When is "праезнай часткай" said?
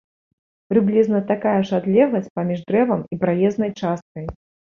3.27-4.25